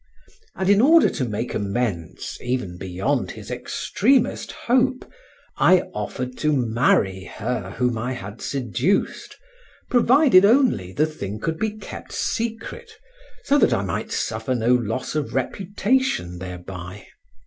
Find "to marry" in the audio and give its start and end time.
6.39-7.25